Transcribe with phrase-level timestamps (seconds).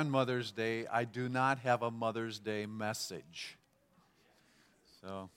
[0.00, 3.58] on Mother's Day, I do not have a Mother's Day message.
[5.02, 5.28] So,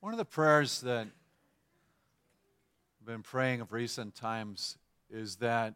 [0.00, 1.06] one of the prayers that
[3.00, 4.76] I've been praying of recent times
[5.08, 5.72] is that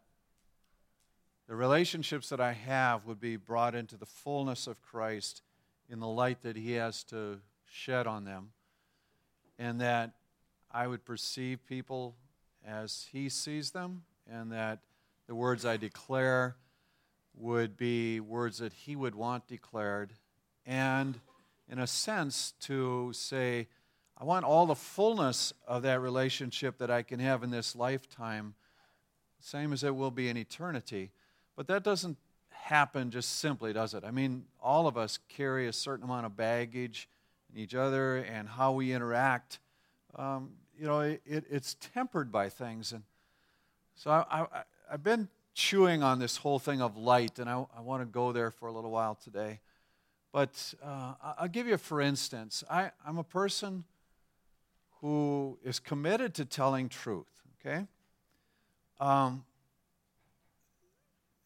[1.49, 5.41] the relationships that I have would be brought into the fullness of Christ
[5.89, 8.51] in the light that He has to shed on them,
[9.59, 10.11] and that
[10.71, 12.15] I would perceive people
[12.63, 14.81] as He sees them and that
[15.27, 16.57] the words I declare
[17.35, 20.13] would be words that He would want declared,
[20.67, 21.21] and
[21.69, 23.69] in a sense, to say,
[24.19, 28.55] I want all the fullness of that relationship that I can have in this lifetime,
[29.41, 31.11] same as it will be in eternity.
[31.57, 32.19] But that doesn't
[32.51, 34.05] happen just simply, does it?
[34.05, 37.09] I mean, all of us carry a certain amount of baggage
[37.53, 39.59] in each other and how we interact.
[40.15, 42.93] Um, you know, it, it's tempered by things.
[42.93, 43.03] And
[43.95, 44.47] so I,
[44.91, 48.33] I've been chewing on this whole thing of light, and I, I want to go
[48.33, 49.61] there for a little while today.
[50.33, 53.85] But uh, I'll give you, for instance, I, I'm a person
[55.01, 57.87] who is committed to telling truth, okay?
[58.99, 59.45] Um,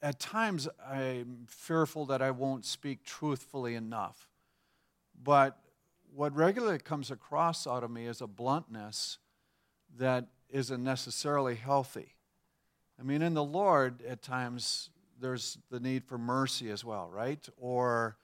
[0.02, 4.28] at times, I'm fearful that I won't speak truthfully enough.
[5.20, 5.58] But
[6.14, 9.18] what regularly comes across out of me is a bluntness
[9.98, 12.15] that isn't necessarily healthy.
[12.98, 17.46] I mean, in the Lord, at times, there's the need for mercy as well, right?
[17.58, 18.16] Or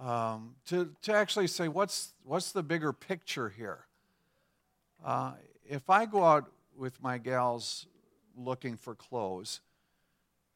[0.00, 3.86] um, to, to actually say, what's, what's the bigger picture here?
[5.04, 5.32] Uh,
[5.68, 7.86] if I go out with my gals
[8.36, 9.60] looking for clothes,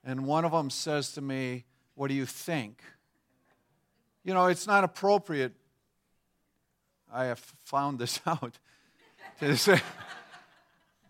[0.05, 1.65] and one of them says to me,
[1.95, 2.83] What do you think?
[4.25, 5.53] You know, it's not appropriate.
[7.13, 8.59] I have found this out
[9.41, 9.81] to say,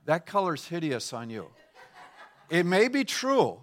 [0.06, 1.46] That color's hideous on you.
[2.50, 3.60] It may be true,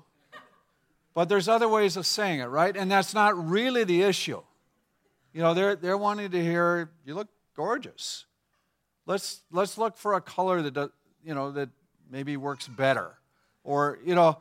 [1.14, 2.76] but there's other ways of saying it, right?
[2.76, 4.42] And that's not really the issue.
[5.34, 8.26] You know, they're, they're wanting to hear, you look gorgeous.
[9.06, 10.90] Let's, let's look for a color that, does,
[11.24, 11.70] you know, that
[12.10, 13.18] maybe works better.
[13.64, 14.40] Or, you know,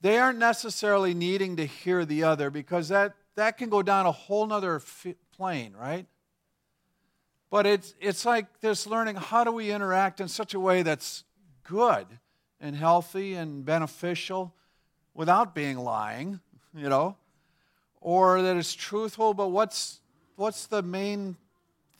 [0.00, 4.12] they aren't necessarily needing to hear the other because that, that can go down a
[4.12, 6.06] whole nother f- plane, right?
[7.50, 11.24] But it's, it's like this learning how do we interact in such a way that's
[11.64, 12.06] good
[12.62, 14.54] and healthy and beneficial
[15.14, 16.40] without being lying,
[16.74, 17.16] you know,
[18.00, 20.00] or that it's truthful, but what's,
[20.36, 21.36] what's the main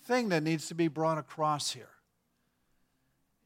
[0.04, 1.88] thing that needs to be brought across here?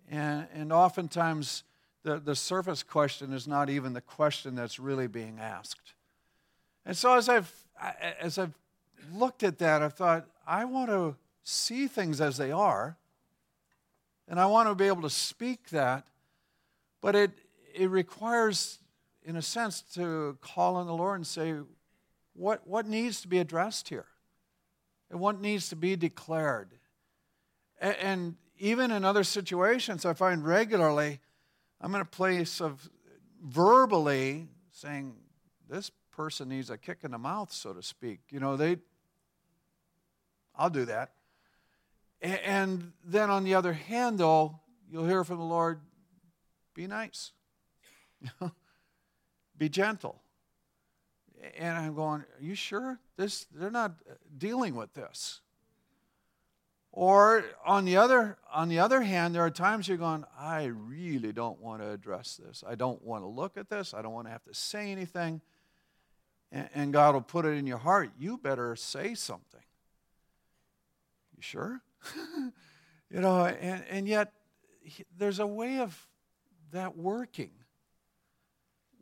[0.09, 1.65] And, and oftentimes,
[2.05, 5.95] the, the surface question is not even the question that's really being asked.
[6.85, 7.53] And so, as I've,
[8.21, 8.55] as I've
[9.13, 12.97] looked at that, I thought, I want to see things as they are,
[14.29, 16.07] and I want to be able to speak that
[17.07, 17.31] but it,
[17.73, 18.81] it requires,
[19.23, 21.55] in a sense, to call on the Lord and say,
[22.33, 24.07] what, what needs to be addressed here?
[25.09, 26.73] And what needs to be declared?
[27.81, 31.21] And, and even in other situations, I find regularly
[31.81, 32.91] I'm in a place of
[33.41, 35.15] verbally saying,
[35.71, 38.19] this person needs a kick in the mouth, so to speak.
[38.31, 38.79] You know, they,
[40.57, 41.13] I'll do that.
[42.21, 44.59] And then on the other hand, though,
[44.91, 45.79] you'll hear from the Lord,
[46.77, 47.33] be nice.
[49.59, 50.21] Be gentle.
[51.59, 53.01] And I'm going, Are you sure?
[53.17, 53.93] This they're not
[54.37, 55.41] dealing with this.
[56.93, 61.33] Or on the other on the other hand, there are times you're going, I really
[61.33, 62.63] don't want to address this.
[62.67, 63.95] I don't want to look at this.
[63.95, 65.41] I don't want to have to say anything.
[66.53, 68.11] And, and God will put it in your heart.
[68.19, 69.61] You better say something.
[71.37, 71.83] You sure?
[73.11, 74.33] you know, and, and yet
[75.17, 76.07] there's a way of
[76.73, 77.51] that working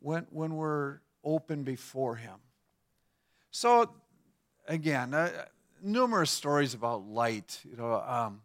[0.00, 2.36] when, when we're open before Him.
[3.50, 3.90] So,
[4.68, 5.30] again, uh,
[5.82, 7.60] numerous stories about light.
[7.68, 8.42] You know, um,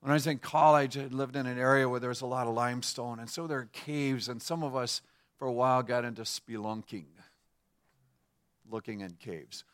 [0.00, 2.46] when I was in college, I lived in an area where there was a lot
[2.46, 5.00] of limestone, and so there are caves, and some of us
[5.38, 7.06] for a while got into spelunking,
[8.70, 9.64] looking in caves.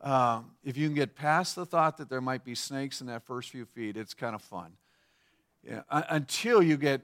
[0.00, 3.22] Um, if you can get past the thought that there might be snakes in that
[3.22, 4.72] first few feet, it's kind of fun.
[5.62, 7.02] Yeah, until you get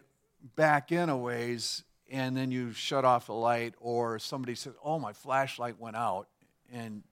[0.56, 4.99] back in a ways and then you shut off the light, or somebody says, Oh,
[4.99, 6.29] my flashlight went out,
[6.73, 7.02] and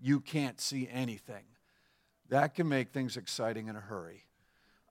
[0.00, 1.44] you can't see anything.
[2.28, 4.24] That can make things exciting in a hurry.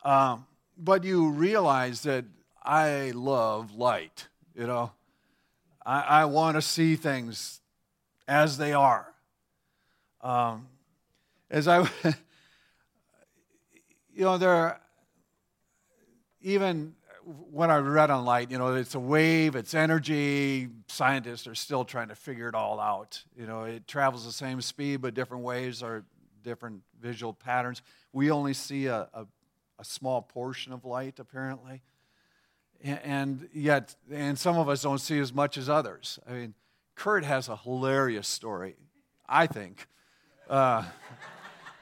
[0.03, 0.45] Um,
[0.77, 2.25] but you realize that
[2.63, 4.91] I love light, you know.
[5.85, 7.59] I, I want to see things
[8.27, 9.07] as they are.
[10.21, 10.67] Um,
[11.49, 11.81] as I,
[14.13, 14.79] you know, there are
[16.41, 16.95] even
[17.25, 20.67] what I read on light, you know, it's a wave, it's energy.
[20.87, 23.23] Scientists are still trying to figure it all out.
[23.37, 26.03] You know, it travels the same speed, but different waves are
[26.43, 27.81] different visual patterns.
[28.13, 29.25] We only see a, a,
[29.79, 31.81] a small portion of light, apparently.
[32.83, 36.19] And, and yet, and some of us don't see as much as others.
[36.27, 36.53] I mean,
[36.95, 38.75] Kurt has a hilarious story,
[39.27, 39.87] I think.
[40.49, 40.83] Uh,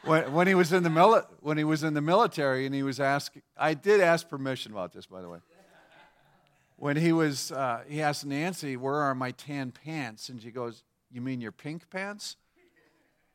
[0.04, 2.84] when, when, he was in the mili- when he was in the military and he
[2.84, 5.40] was asked, I did ask permission about this, by the way.
[6.78, 10.84] When he was, uh, he asked Nancy, "Where are my tan pants?" And she goes,
[11.12, 12.38] "You mean your pink pants?"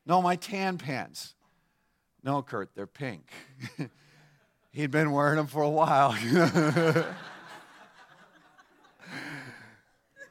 [0.03, 1.35] No, my tan pants.
[2.23, 3.31] No, Kurt, they're pink.
[4.71, 6.17] He'd been wearing them for a while.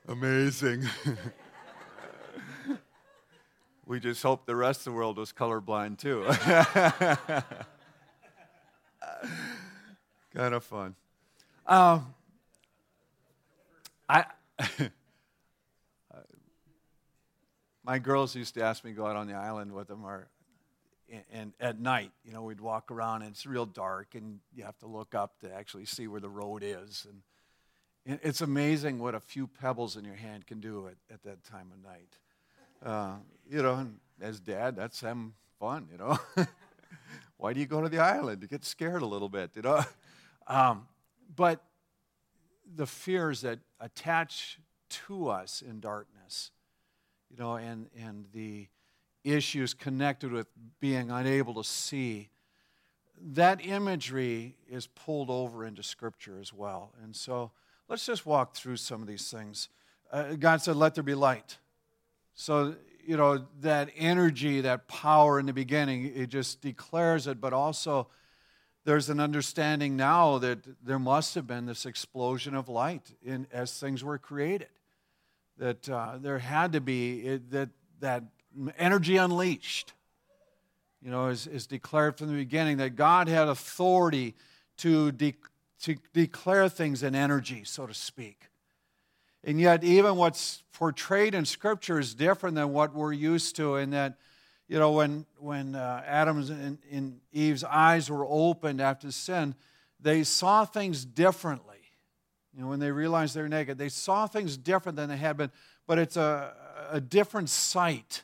[0.09, 0.85] Amazing.
[3.87, 6.25] we just hope the rest of the world was colorblind too.
[10.35, 10.95] kind of fun.
[11.67, 12.15] Um,
[14.09, 14.25] I,
[17.85, 20.29] my girls used to ask me to go out on the island with them, or
[21.33, 24.79] and at night, you know, we'd walk around and it's real dark, and you have
[24.79, 27.23] to look up to actually see where the road is, and
[28.23, 31.71] it's amazing what a few pebbles in your hand can do at, at that time
[31.73, 32.19] of night.
[32.85, 33.15] Uh,
[33.49, 33.87] you know,
[34.21, 36.19] as dad, that's them fun, you know.
[37.37, 38.43] Why do you go to the island?
[38.43, 39.83] You get scared a little bit, you know.
[40.47, 40.87] Um,
[41.35, 41.65] but
[42.77, 44.59] the fears that attach
[44.91, 46.51] to us in darkness,
[47.31, 48.69] you know, and, and the
[49.25, 50.49] issues connected with
[50.81, 52.29] being unable to see,
[53.19, 56.93] that imagery is pulled over into Scripture as well.
[57.03, 57.53] And so,
[57.89, 59.69] Let's just walk through some of these things.
[60.11, 61.59] Uh, God said, Let there be light.
[62.35, 62.75] So,
[63.07, 68.09] you know, that energy, that power in the beginning, it just declares it, but also
[68.85, 73.79] there's an understanding now that there must have been this explosion of light in, as
[73.79, 74.69] things were created.
[75.59, 77.71] That uh, there had to be it, that,
[78.01, 78.25] that
[78.79, 79.93] energy unleashed,
[81.01, 84.35] you know, is, is declared from the beginning, that God had authority
[84.79, 85.37] to de-
[85.81, 88.49] to declare things in energy, so to speak.
[89.47, 93.91] And yet, even what's portrayed in Scripture is different than what we're used to, in
[93.91, 94.15] that,
[94.69, 99.55] you know, when, when uh, Adam's and, Eve's eyes were opened after sin,
[100.01, 101.77] they saw things differently.
[102.55, 105.51] You know, when they realized they're naked, they saw things different than they had been,
[105.87, 106.55] but it's a,
[106.91, 108.23] a different sight.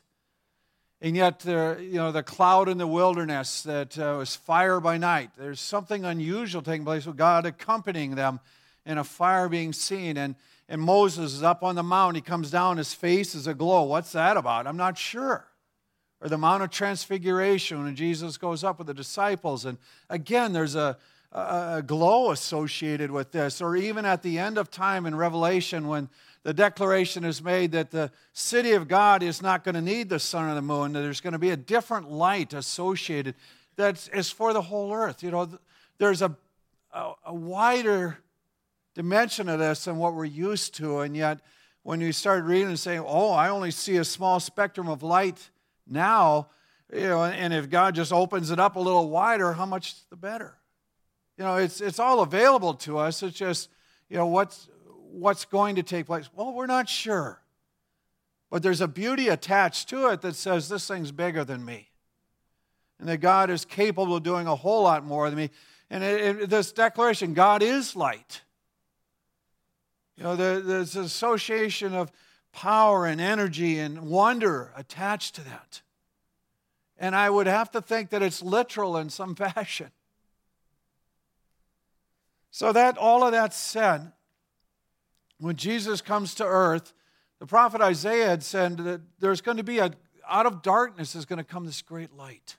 [1.01, 4.97] And yet, the, you know, the cloud in the wilderness that uh, was fire by
[4.97, 8.39] night, there's something unusual taking place with God accompanying them
[8.85, 10.17] and a fire being seen.
[10.17, 10.35] And,
[10.71, 12.15] and Moses is up on the mountain.
[12.15, 13.83] He comes down, his face is aglow.
[13.83, 14.67] What's that about?
[14.67, 15.45] I'm not sure.
[16.21, 19.65] Or the Mount of Transfiguration when Jesus goes up with the disciples.
[19.65, 19.77] And
[20.09, 20.97] again, there's a,
[21.33, 21.39] a,
[21.79, 23.61] a glow associated with this.
[23.61, 26.07] Or even at the end of time in Revelation when
[26.43, 30.19] the declaration is made that the city of God is not going to need the
[30.19, 33.35] sun or the moon, that there's going to be a different light associated
[33.75, 35.21] that is for the whole earth.
[35.21, 35.49] You know,
[35.97, 36.33] there's a,
[36.93, 38.19] a, a wider
[38.93, 41.39] dimension of this than what we're used to, and yet
[41.83, 45.49] when you start reading and saying, oh, I only see a small spectrum of light
[45.87, 46.49] now,
[46.93, 50.15] you know, and if God just opens it up a little wider, how much the
[50.15, 50.57] better?
[51.37, 53.23] You know, it's, it's all available to us.
[53.23, 53.69] It's just,
[54.09, 54.69] you know, what's,
[55.11, 56.29] what's going to take place?
[56.35, 57.41] Well, we're not sure.
[58.51, 61.89] But there's a beauty attached to it that says this thing's bigger than me.
[62.99, 65.49] And that God is capable of doing a whole lot more than me.
[65.89, 68.41] And it, it, this declaration God is light.
[70.17, 72.11] You know, there, there's an association of
[72.51, 75.81] power and energy and wonder attached to that.
[76.97, 79.91] And I would have to think that it's literal in some fashion.
[82.51, 84.11] So that all of that said,
[85.39, 86.93] when Jesus comes to earth,
[87.39, 89.91] the prophet Isaiah had said that there's going to be a,
[90.29, 92.57] out of darkness is going to come this great light.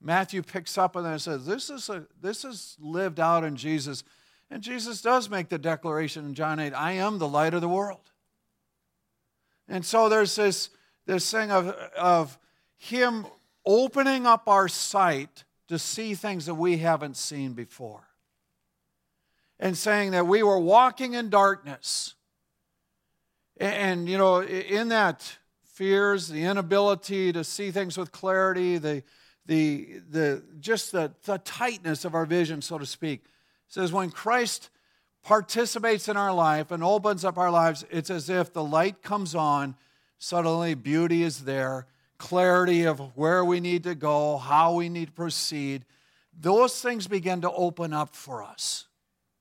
[0.00, 3.56] Matthew picks up on that and says, this is, a, this is lived out in
[3.56, 4.02] Jesus.
[4.50, 7.68] And Jesus does make the declaration in John 8 I am the light of the
[7.68, 8.10] world.
[9.68, 10.70] And so there's this,
[11.06, 12.38] this thing of, of
[12.76, 13.26] Him
[13.64, 18.06] opening up our sight to see things that we haven't seen before
[19.58, 22.14] and saying that we were walking in darkness.
[23.56, 29.02] And, you know, in that fears, the inability to see things with clarity, the,
[29.46, 33.24] the, the, just the, the tightness of our vision, so to speak,
[33.68, 34.70] says when Christ
[35.22, 39.34] participates in our life and opens up our lives, it's as if the light comes
[39.34, 39.74] on,
[40.18, 41.86] suddenly beauty is there,
[42.18, 45.84] clarity of where we need to go, how we need to proceed.
[46.38, 48.86] Those things begin to open up for us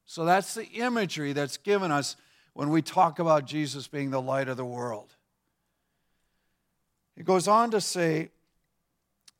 [0.05, 2.15] So that's the imagery that's given us
[2.53, 5.13] when we talk about Jesus being the light of the world.
[7.17, 8.29] It goes on to say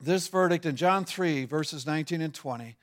[0.00, 2.76] this verdict in John 3, verses 19 and 20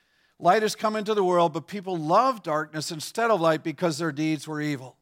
[0.44, 4.12] Light has come into the world, but people love darkness instead of light because their
[4.12, 4.98] deeds were evil.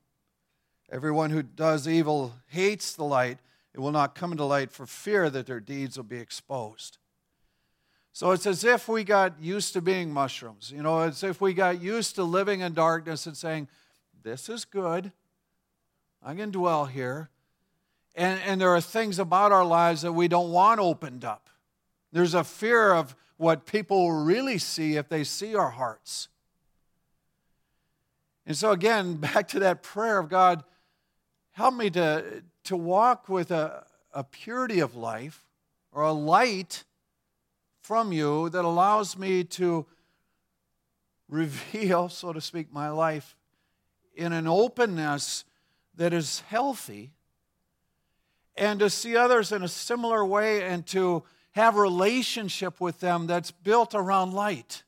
[0.91, 3.39] Everyone who does evil hates the light.
[3.74, 7.00] It will not come into light for fear that their deeds will be exposed.
[8.13, 10.71] So it's as if we got used to being mushrooms.
[10.71, 13.67] You know, it's as if we got used to living in darkness and saying,
[14.21, 15.12] This is good.
[16.21, 17.31] I can dwell here.
[18.13, 21.50] And, and there are things about our lives that we don't want opened up.
[22.12, 26.27] There's a fear of what people really see if they see our hearts.
[28.45, 30.63] And so, again, back to that prayer of God,
[31.53, 33.83] help me to, to walk with a,
[34.13, 35.43] a purity of life
[35.91, 36.83] or a light
[37.81, 39.88] from you that allows me to
[41.27, 43.36] reveal, so to speak, my life
[44.15, 45.45] in an openness
[45.95, 47.10] that is healthy
[48.55, 53.27] and to see others in a similar way and to have a relationship with them
[53.27, 54.84] that's built around light.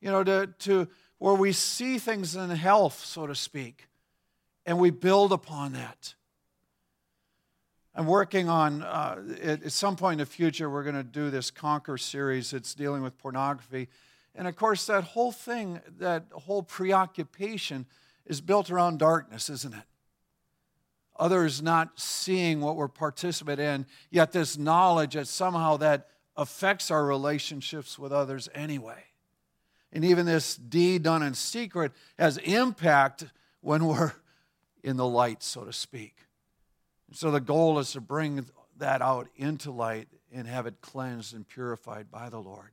[0.00, 0.88] You know, to, to
[1.18, 3.88] where we see things in health, so to speak,
[4.66, 6.14] and we build upon that.
[7.94, 11.50] I'm working on, uh, at, some point in the future, we're going to do this
[11.50, 12.52] Conquer series.
[12.52, 13.88] It's dealing with pornography.
[14.36, 17.86] And of course, that whole thing, that whole preoccupation
[18.24, 19.82] is built around darkness, isn't it?
[21.18, 27.04] Others not seeing what we're participating in, yet this knowledge that somehow that affects our
[27.04, 29.02] relationships with others anyway.
[29.92, 33.24] And even this deed done in secret has impact
[33.60, 34.12] when we're
[34.82, 36.14] in the light, so to speak.
[37.12, 38.46] so the goal is to bring
[38.76, 42.70] that out into light and have it cleansed and purified by the Lord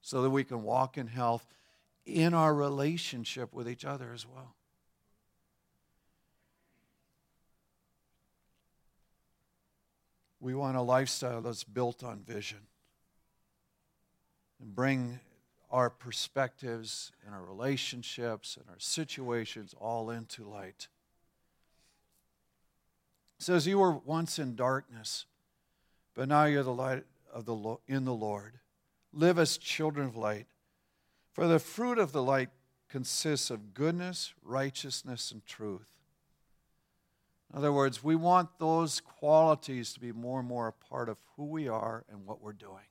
[0.00, 1.46] so that we can walk in health
[2.04, 4.56] in our relationship with each other as well.
[10.42, 12.58] We want a lifestyle that's built on vision
[14.60, 15.20] and bring
[15.70, 20.88] our perspectives and our relationships and our situations all into light.
[23.38, 25.26] It says, You were once in darkness,
[26.12, 28.58] but now you're the light of the in the Lord.
[29.12, 30.46] Live as children of light.
[31.30, 32.50] For the fruit of the light
[32.88, 35.86] consists of goodness, righteousness, and truth.
[37.52, 41.18] In other words, we want those qualities to be more and more a part of
[41.36, 42.86] who we are and what we're doing.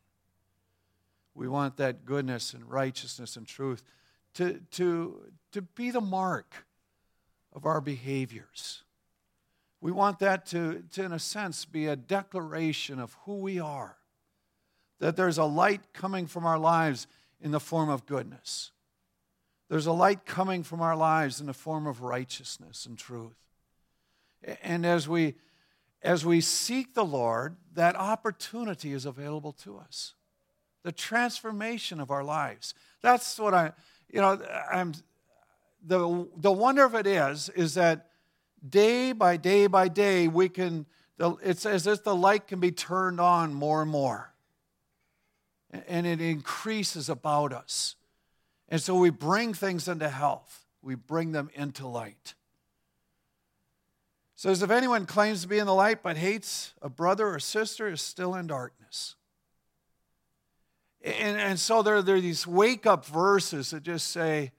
[1.34, 3.84] We want that goodness and righteousness and truth
[4.36, 6.66] to, to, to be the mark
[7.54, 8.84] of our behaviors.
[9.80, 13.98] We want that to, to, in a sense, be a declaration of who we are.
[15.00, 17.08] That there's a light coming from our lives
[17.42, 18.72] in the form of goodness.
[19.70, 23.38] There's a light coming from our lives in the form of righteousness and truth.
[24.64, 25.36] And as we,
[26.02, 30.14] as we seek the Lord, that opportunity is available to us.
[30.84, 32.74] The transformation of our lives.
[33.02, 33.74] That's what I,
[34.12, 34.94] you know, I'm,
[35.86, 38.08] the, the wonder of it is, is that
[38.68, 40.86] day by day by day, we can,
[41.20, 44.34] it's as if the light can be turned on more and more.
[45.88, 47.96] And it increases about us.
[48.68, 52.34] And so we bring things into health, we bring them into light
[54.42, 57.88] says, If anyone claims to be in the light but hates a brother or sister,
[57.88, 59.14] is still in darkness.
[61.04, 64.52] And, and so there, there are these wake up verses that just say,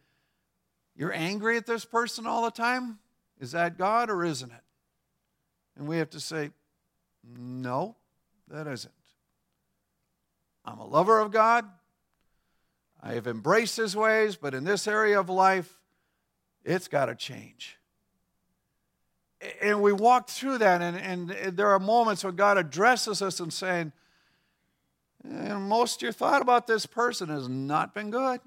[0.94, 3.00] You're angry at this person all the time?
[3.40, 4.64] Is that God or isn't it?
[5.76, 6.50] And we have to say,
[7.36, 7.96] No,
[8.46, 8.94] that isn't.
[10.64, 11.64] I'm a lover of God.
[13.02, 15.80] I have embraced his ways, but in this area of life,
[16.64, 17.78] it's got to change
[19.60, 23.52] and we walk through that, and, and there are moments where God addresses us and
[23.52, 23.92] saying,
[25.24, 28.40] most your thought about this person has not been good.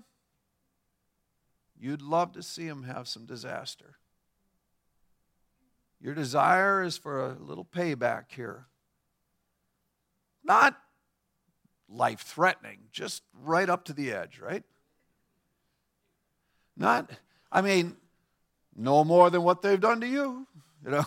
[1.79, 3.97] You'd love to see him have some disaster.
[6.01, 8.67] Your desire is for a little payback here.
[10.43, 10.77] Not
[11.89, 14.63] life threatening, just right up to the edge, right?
[16.77, 17.09] Not,
[17.51, 17.95] I mean,
[18.75, 20.47] no more than what they've done to you.
[20.85, 21.05] You know?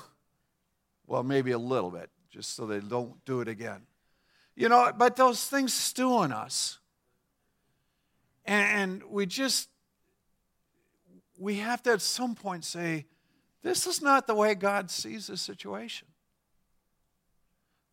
[1.07, 3.87] Well, maybe a little bit, just so they don't do it again.
[4.57, 6.79] You know, but those things stew in us.
[8.45, 9.69] And we just,
[11.39, 13.07] we have to at some point say,
[13.63, 16.09] this is not the way God sees the situation.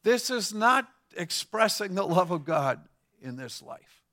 [0.03, 2.81] This is not expressing the love of God
[3.21, 4.03] in this life.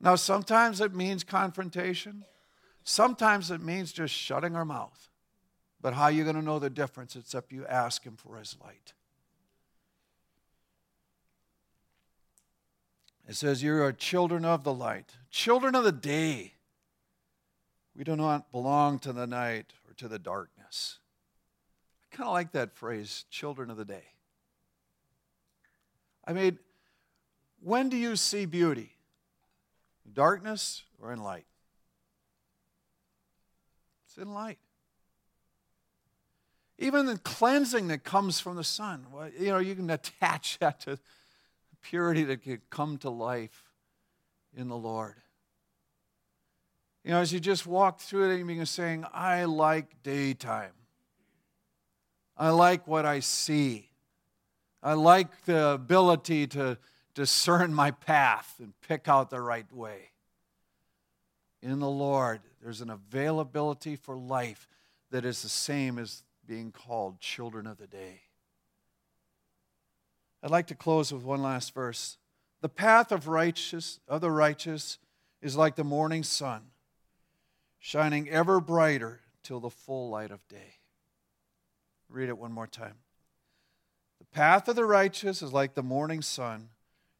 [0.00, 2.24] Now, sometimes it means confrontation,
[2.82, 5.10] sometimes it means just shutting our mouth.
[5.82, 8.56] But how are you going to know the difference except you ask Him for His
[8.62, 8.92] light?
[13.28, 16.54] It says, You are children of the light, children of the day.
[17.96, 20.98] We do not belong to the night or to the darkness.
[22.02, 24.04] I kind of like that phrase, children of the day.
[26.24, 26.58] I mean,
[27.62, 28.92] when do you see beauty?
[30.04, 31.46] In darkness or in light?
[34.06, 34.58] It's in light.
[36.80, 39.06] Even the cleansing that comes from the sun,
[39.38, 40.98] you know, you can attach that to
[41.82, 43.64] purity that can come to life
[44.56, 45.14] in the Lord.
[47.04, 50.72] You know, as you just walk through it, you're saying, I like daytime.
[52.36, 53.90] I like what I see.
[54.82, 56.78] I like the ability to
[57.14, 60.10] discern my path and pick out the right way.
[61.62, 64.66] In the Lord, there's an availability for life
[65.10, 68.22] that is the same as being called children of the day.
[70.42, 72.18] I'd like to close with one last verse.
[72.60, 74.98] The path of righteous of the righteous
[75.40, 76.62] is like the morning sun,
[77.78, 80.78] shining ever brighter till the full light of day.
[82.08, 82.96] Read it one more time.
[84.18, 86.70] The path of the righteous is like the morning sun,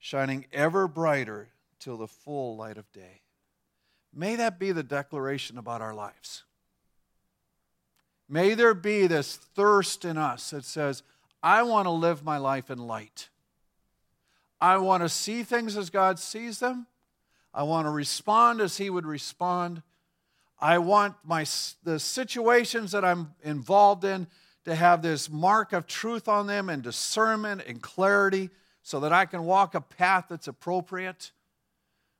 [0.00, 3.20] shining ever brighter till the full light of day.
[4.12, 6.42] May that be the declaration about our lives.
[8.32, 11.02] May there be this thirst in us that says,
[11.42, 13.28] I want to live my life in light.
[14.60, 16.87] I want to see things as God sees them.
[17.52, 19.82] I want to respond as He would respond.
[20.60, 21.44] I want my,
[21.82, 24.28] the situations that I'm involved in
[24.64, 28.50] to have this mark of truth on them and discernment and clarity
[28.82, 31.32] so that I can walk a path that's appropriate.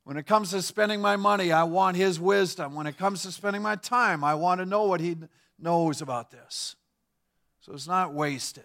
[0.02, 2.74] When it comes to spending my money, I want His wisdom.
[2.74, 5.16] When it comes to spending my time, I want to know what He
[5.62, 6.76] knows about this.
[7.60, 8.64] So it's not wasted.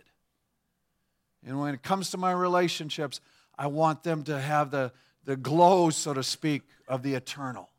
[1.46, 3.22] And when it comes to my relationships,
[3.58, 4.92] I want them to have the,
[5.24, 7.70] the glow, so to speak, of the eternal.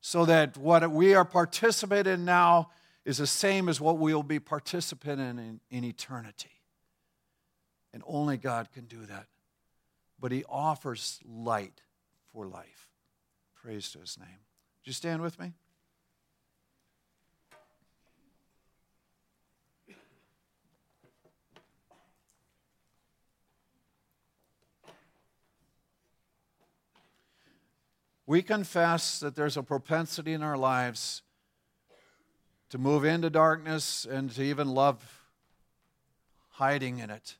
[0.00, 2.70] So that what we are participating in now
[3.04, 6.50] is the same as what we will be participating in, in in eternity.
[7.92, 9.26] And only God can do that.
[10.20, 11.80] But He offers light
[12.32, 12.88] for life.
[13.54, 14.28] Praise to His name.
[14.28, 15.54] Would you stand with me?
[28.26, 31.22] We confess that there's a propensity in our lives
[32.70, 35.22] to move into darkness and to even love
[36.50, 37.36] hiding in it.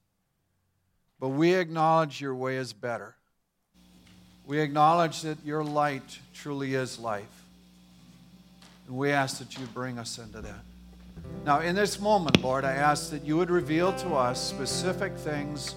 [1.19, 3.17] But we acknowledge your way is better.
[4.47, 7.45] We acknowledge that your light truly is life.
[8.87, 10.61] And we ask that you bring us into that.
[11.45, 15.75] Now, in this moment, Lord, I ask that you would reveal to us specific things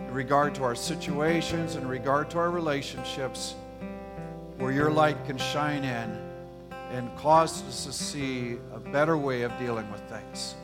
[0.00, 3.56] in regard to our situations, in regard to our relationships
[4.60, 6.18] where your light can shine in
[6.92, 10.54] and cause us to see a better way of dealing with things.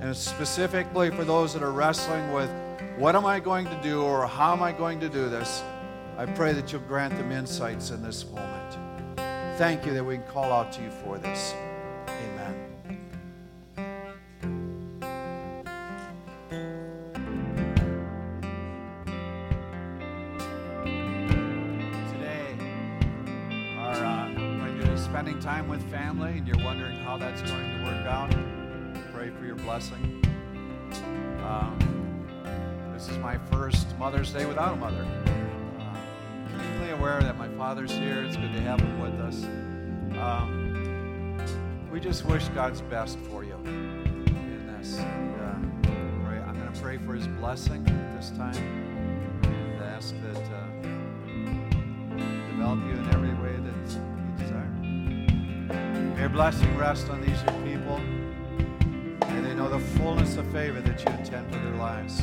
[0.00, 2.50] And specifically for those that are wrestling with
[2.98, 5.62] what am I going to do or how am I going to do this,
[6.18, 8.76] I pray that you'll grant them insights in this moment.
[9.56, 11.54] Thank you that we can call out to you for this.
[25.18, 28.30] Time with family and you're wondering how that's going to work out,
[29.12, 30.22] pray for your blessing.
[31.44, 32.24] Um,
[32.92, 35.04] this is my first Mother's Day without a mother.
[35.80, 35.96] Uh,
[36.56, 38.22] keenly aware that my father's here.
[38.22, 39.42] It's good to have him with us.
[40.20, 41.36] Um,
[41.90, 44.98] we just wish God's best for you in this.
[44.98, 45.54] And, uh,
[46.24, 47.82] pray, I'm going to pray for his blessing
[48.16, 48.54] this time
[49.42, 50.66] and ask that uh,
[52.52, 53.17] develop you in every
[56.38, 57.98] blessing rest on these your people.
[59.28, 62.22] May they know the fullness of favor that you intend for their lives.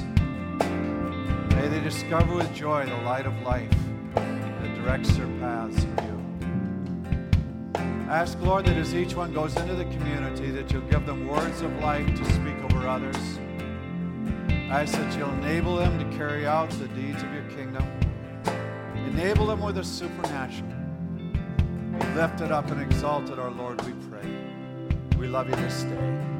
[1.54, 3.70] May they discover with joy the light of life
[4.16, 7.78] that directs their paths in you.
[8.10, 11.60] Ask, Lord, that as each one goes into the community, that you'll give them words
[11.60, 13.18] of life to speak over others.
[14.72, 17.84] I ask that you'll enable them to carry out the deeds of your kingdom.
[19.08, 20.75] Enable them with the supernatural.
[22.16, 24.28] Lifted up and exalted, our Lord, we pray.
[25.18, 26.35] We love you this day.